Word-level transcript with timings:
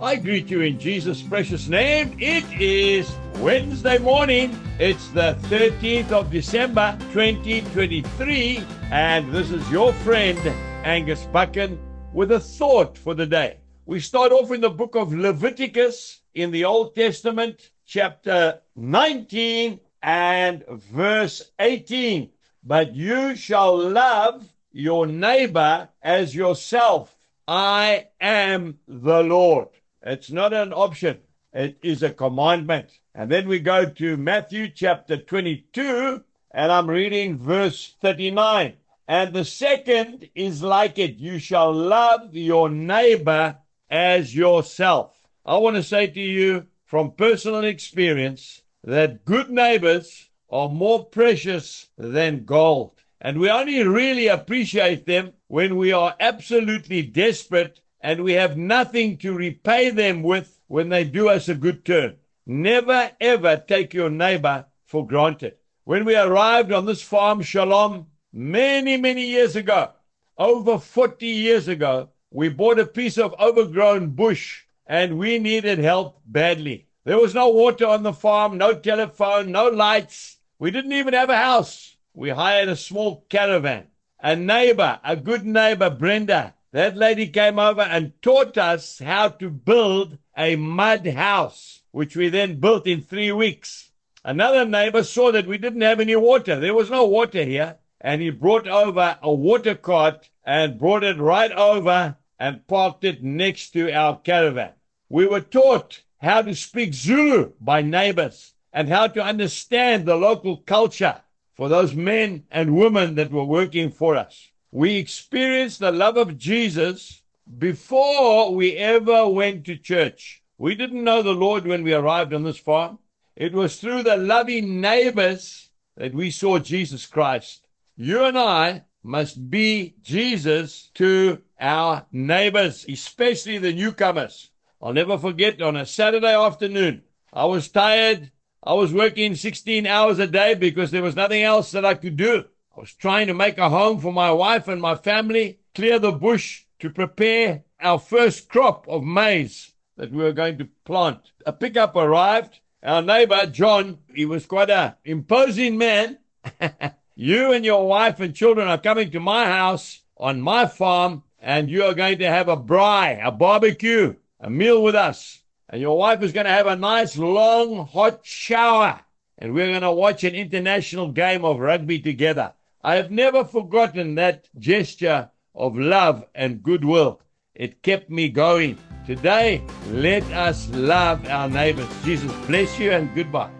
I 0.00 0.16
greet 0.16 0.50
you 0.50 0.60
in 0.60 0.78
Jesus' 0.78 1.22
precious 1.22 1.68
name. 1.68 2.18
It 2.20 2.44
is 2.60 3.10
Wednesday 3.36 3.96
morning. 3.96 4.54
It's 4.78 5.08
the 5.08 5.38
13th 5.44 6.12
of 6.12 6.30
December 6.30 6.98
2023, 7.14 8.62
and 8.90 9.32
this 9.32 9.50
is 9.50 9.70
your 9.70 9.94
friend 9.94 10.38
Angus 10.84 11.24
Buchan 11.32 11.78
with 12.12 12.32
a 12.32 12.40
thought 12.40 12.98
for 12.98 13.14
the 13.14 13.24
day. 13.24 13.56
We 13.86 14.00
start 14.00 14.32
off 14.32 14.52
in 14.52 14.60
the 14.60 14.68
book 14.68 14.96
of 14.96 15.14
Leviticus 15.14 16.20
in 16.34 16.50
the 16.50 16.66
Old 16.66 16.94
Testament, 16.94 17.70
chapter 17.86 18.60
19 18.76 19.80
and 20.02 20.62
verse 20.68 21.52
18. 21.58 22.28
But 22.62 22.94
you 22.94 23.34
shall 23.34 23.78
love 23.78 24.46
your 24.72 25.06
neighbor 25.06 25.88
as 26.02 26.34
yourself. 26.34 27.16
I 27.48 28.08
am 28.20 28.78
the 28.86 29.22
Lord. 29.22 29.68
It's 30.08 30.30
not 30.30 30.52
an 30.52 30.72
option, 30.72 31.18
it 31.52 31.78
is 31.82 32.00
a 32.04 32.10
commandment. 32.10 32.90
And 33.12 33.28
then 33.28 33.48
we 33.48 33.58
go 33.58 33.86
to 33.86 34.16
Matthew 34.16 34.68
chapter 34.68 35.16
22, 35.16 36.22
and 36.52 36.70
I'm 36.70 36.88
reading 36.88 37.36
verse 37.36 37.92
39. 38.00 38.74
And 39.08 39.34
the 39.34 39.44
second 39.44 40.28
is 40.32 40.62
like 40.62 40.96
it 41.00 41.16
you 41.16 41.40
shall 41.40 41.72
love 41.72 42.36
your 42.36 42.68
neighbor 42.68 43.56
as 43.90 44.32
yourself. 44.32 45.26
I 45.44 45.56
want 45.56 45.74
to 45.74 45.82
say 45.82 46.06
to 46.06 46.20
you 46.20 46.66
from 46.84 47.10
personal 47.10 47.64
experience 47.64 48.62
that 48.84 49.24
good 49.24 49.50
neighbors 49.50 50.30
are 50.48 50.68
more 50.68 51.04
precious 51.04 51.88
than 51.98 52.44
gold. 52.44 52.92
And 53.20 53.40
we 53.40 53.50
only 53.50 53.82
really 53.82 54.28
appreciate 54.28 55.04
them 55.04 55.32
when 55.48 55.74
we 55.74 55.90
are 55.90 56.14
absolutely 56.20 57.02
desperate 57.02 57.80
and 58.06 58.22
we 58.22 58.34
have 58.34 58.56
nothing 58.56 59.16
to 59.16 59.32
repay 59.32 59.90
them 59.90 60.22
with 60.22 60.60
when 60.68 60.88
they 60.90 61.02
do 61.02 61.28
us 61.28 61.48
a 61.48 61.54
good 61.56 61.84
turn. 61.84 62.14
Never 62.46 63.10
ever 63.20 63.56
take 63.56 63.92
your 63.92 64.10
neighbor 64.10 64.66
for 64.84 65.04
granted. 65.04 65.56
When 65.82 66.04
we 66.04 66.14
arrived 66.14 66.70
on 66.70 66.86
this 66.86 67.02
farm, 67.02 67.42
Shalom, 67.42 68.06
many, 68.32 68.96
many 68.96 69.26
years 69.26 69.56
ago, 69.56 69.90
over 70.38 70.78
40 70.78 71.26
years 71.26 71.66
ago, 71.66 72.10
we 72.30 72.48
bought 72.48 72.78
a 72.78 72.86
piece 72.86 73.18
of 73.18 73.34
overgrown 73.40 74.10
bush 74.10 74.62
and 74.86 75.18
we 75.18 75.40
needed 75.40 75.78
help 75.78 76.20
badly. 76.26 76.86
There 77.02 77.18
was 77.18 77.34
no 77.34 77.48
water 77.48 77.88
on 77.88 78.04
the 78.04 78.12
farm, 78.12 78.56
no 78.56 78.78
telephone, 78.78 79.50
no 79.50 79.66
lights. 79.66 80.36
We 80.60 80.70
didn't 80.70 80.92
even 80.92 81.14
have 81.14 81.30
a 81.30 81.36
house. 81.36 81.96
We 82.14 82.30
hired 82.30 82.68
a 82.68 82.76
small 82.76 83.26
caravan. 83.28 83.88
A 84.20 84.36
neighbor, 84.36 85.00
a 85.02 85.16
good 85.16 85.44
neighbor, 85.44 85.90
Brenda, 85.90 86.54
that 86.76 86.94
lady 86.94 87.26
came 87.28 87.58
over 87.58 87.80
and 87.80 88.12
taught 88.20 88.58
us 88.58 88.98
how 88.98 89.30
to 89.30 89.48
build 89.48 90.18
a 90.36 90.56
mud 90.56 91.06
house, 91.06 91.80
which 91.90 92.14
we 92.14 92.28
then 92.28 92.60
built 92.60 92.86
in 92.86 93.00
three 93.00 93.32
weeks. 93.32 93.92
Another 94.22 94.66
neighbor 94.66 95.02
saw 95.02 95.32
that 95.32 95.46
we 95.46 95.56
didn't 95.56 95.80
have 95.80 96.00
any 96.00 96.16
water. 96.16 96.60
There 96.60 96.74
was 96.74 96.90
no 96.90 97.06
water 97.06 97.42
here. 97.44 97.78
And 97.98 98.20
he 98.20 98.28
brought 98.28 98.68
over 98.68 99.18
a 99.22 99.32
water 99.32 99.74
cart 99.74 100.28
and 100.44 100.78
brought 100.78 101.02
it 101.02 101.16
right 101.16 101.50
over 101.50 102.18
and 102.38 102.66
parked 102.66 103.04
it 103.04 103.22
next 103.22 103.70
to 103.70 103.90
our 103.90 104.18
caravan. 104.18 104.72
We 105.08 105.26
were 105.26 105.40
taught 105.40 106.02
how 106.20 106.42
to 106.42 106.54
speak 106.54 106.92
Zulu 106.92 107.52
by 107.58 107.80
neighbors 107.80 108.52
and 108.70 108.90
how 108.90 109.06
to 109.06 109.24
understand 109.24 110.04
the 110.04 110.16
local 110.16 110.58
culture 110.58 111.22
for 111.54 111.70
those 111.70 111.94
men 111.94 112.44
and 112.50 112.76
women 112.76 113.14
that 113.14 113.30
were 113.30 113.46
working 113.46 113.90
for 113.90 114.14
us. 114.14 114.50
We 114.76 114.96
experienced 114.96 115.78
the 115.78 115.90
love 115.90 116.18
of 116.18 116.36
Jesus 116.36 117.22
before 117.56 118.54
we 118.54 118.76
ever 118.76 119.26
went 119.26 119.64
to 119.64 119.78
church. 119.78 120.42
We 120.58 120.74
didn't 120.74 121.02
know 121.02 121.22
the 121.22 121.32
Lord 121.32 121.66
when 121.66 121.82
we 121.82 121.94
arrived 121.94 122.34
on 122.34 122.42
this 122.42 122.58
farm. 122.58 122.98
It 123.34 123.54
was 123.54 123.80
through 123.80 124.02
the 124.02 124.18
loving 124.18 124.82
neighbors 124.82 125.70
that 125.96 126.12
we 126.12 126.30
saw 126.30 126.58
Jesus 126.58 127.06
Christ. 127.06 127.66
You 127.96 128.24
and 128.24 128.36
I 128.38 128.84
must 129.02 129.48
be 129.48 129.94
Jesus 130.02 130.90
to 130.96 131.40
our 131.58 132.04
neighbors, 132.12 132.84
especially 132.86 133.56
the 133.56 133.72
newcomers. 133.72 134.50
I'll 134.82 134.92
never 134.92 135.16
forget 135.16 135.62
on 135.62 135.76
a 135.76 135.86
Saturday 135.86 136.34
afternoon, 136.34 137.02
I 137.32 137.46
was 137.46 137.70
tired. 137.70 138.30
I 138.62 138.74
was 138.74 138.92
working 138.92 139.36
16 139.36 139.86
hours 139.86 140.18
a 140.18 140.26
day 140.26 140.52
because 140.52 140.90
there 140.90 141.02
was 141.02 141.16
nothing 141.16 141.42
else 141.42 141.70
that 141.70 141.86
I 141.86 141.94
could 141.94 142.18
do. 142.18 142.44
I 142.76 142.80
was 142.80 142.92
trying 142.92 143.28
to 143.28 143.34
make 143.34 143.56
a 143.56 143.70
home 143.70 144.00
for 144.00 144.12
my 144.12 144.30
wife 144.30 144.68
and 144.68 144.82
my 144.82 144.96
family, 144.96 145.60
clear 145.74 145.98
the 145.98 146.12
bush 146.12 146.64
to 146.80 146.90
prepare 146.90 147.64
our 147.80 147.98
first 147.98 148.50
crop 148.50 148.86
of 148.86 149.02
maize 149.02 149.72
that 149.96 150.12
we 150.12 150.22
were 150.22 150.32
going 150.32 150.58
to 150.58 150.68
plant. 150.84 151.32
A 151.46 151.54
pickup 151.54 151.96
arrived. 151.96 152.60
Our 152.82 153.00
neighbor, 153.00 153.46
John, 153.46 154.00
he 154.14 154.26
was 154.26 154.44
quite 154.44 154.68
a 154.68 154.98
imposing 155.06 155.78
man. 155.78 156.18
you 157.14 157.52
and 157.52 157.64
your 157.64 157.88
wife 157.88 158.20
and 158.20 158.34
children 158.34 158.68
are 158.68 158.76
coming 158.76 159.10
to 159.12 159.20
my 159.20 159.46
house 159.46 160.02
on 160.18 160.42
my 160.42 160.66
farm 160.66 161.22
and 161.40 161.70
you 161.70 161.82
are 161.82 161.94
going 161.94 162.18
to 162.18 162.28
have 162.28 162.48
a 162.48 162.58
braai, 162.58 163.26
a 163.26 163.32
barbecue, 163.32 164.16
a 164.38 164.50
meal 164.50 164.82
with 164.82 164.94
us. 164.94 165.40
And 165.70 165.80
your 165.80 165.96
wife 165.96 166.22
is 166.22 166.32
going 166.32 166.46
to 166.46 166.52
have 166.52 166.66
a 166.66 166.76
nice 166.76 167.16
long 167.16 167.86
hot 167.86 168.20
shower. 168.22 169.00
And 169.38 169.54
we're 169.54 169.68
going 169.68 169.80
to 169.80 169.92
watch 169.92 170.24
an 170.24 170.34
international 170.34 171.10
game 171.10 171.42
of 171.42 171.58
rugby 171.58 172.00
together. 172.00 172.52
I 172.82 172.96
have 172.96 173.10
never 173.10 173.44
forgotten 173.44 174.14
that 174.16 174.48
gesture 174.58 175.30
of 175.54 175.76
love 175.76 176.24
and 176.34 176.62
goodwill. 176.62 177.20
It 177.54 177.82
kept 177.82 178.10
me 178.10 178.28
going. 178.28 178.78
Today, 179.06 179.62
let 179.90 180.24
us 180.32 180.68
love 180.70 181.26
our 181.26 181.48
neighbors. 181.48 181.88
Jesus 182.04 182.32
bless 182.46 182.78
you 182.78 182.92
and 182.92 183.14
goodbye. 183.14 183.50